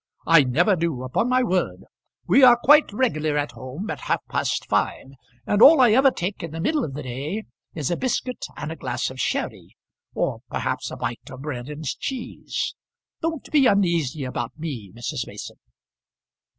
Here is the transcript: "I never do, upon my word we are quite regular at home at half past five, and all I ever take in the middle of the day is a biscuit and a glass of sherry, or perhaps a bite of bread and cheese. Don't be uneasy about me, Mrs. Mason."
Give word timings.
"I 0.25 0.43
never 0.43 0.75
do, 0.75 1.03
upon 1.03 1.29
my 1.29 1.43
word 1.43 1.83
we 2.25 2.41
are 2.41 2.57
quite 2.63 2.91
regular 2.91 3.37
at 3.37 3.51
home 3.51 3.91
at 3.91 3.99
half 4.01 4.19
past 4.27 4.65
five, 4.67 5.11
and 5.45 5.61
all 5.61 5.79
I 5.79 5.91
ever 5.91 6.09
take 6.09 6.41
in 6.41 6.49
the 6.49 6.59
middle 6.59 6.83
of 6.83 6.95
the 6.95 7.03
day 7.03 7.43
is 7.75 7.91
a 7.91 7.95
biscuit 7.97 8.43
and 8.57 8.71
a 8.71 8.75
glass 8.75 9.11
of 9.11 9.19
sherry, 9.19 9.77
or 10.15 10.39
perhaps 10.49 10.89
a 10.89 10.97
bite 10.97 11.29
of 11.29 11.43
bread 11.43 11.69
and 11.69 11.85
cheese. 11.85 12.73
Don't 13.21 13.51
be 13.51 13.67
uneasy 13.67 14.23
about 14.23 14.57
me, 14.57 14.91
Mrs. 14.91 15.27
Mason." 15.27 15.57